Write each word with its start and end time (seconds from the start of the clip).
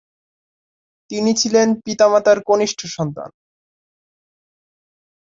তিনি 1.09 1.31
ছিলেন 1.33 1.67
পিতা-মাতার 1.85 2.37
কনিষ্ঠ 2.43 2.79
সন্তান। 2.87 3.29